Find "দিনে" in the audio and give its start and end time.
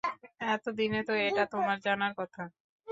0.77-1.01